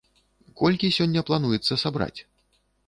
[0.61, 2.17] Колькі сёння плануецца сабраць?